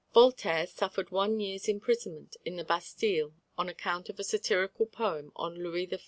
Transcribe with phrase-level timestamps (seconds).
[0.15, 5.53] Voltaire suffered one year's imprisonment in the Bastille on account of a satirical poem on
[5.53, 5.99] Louis XIV.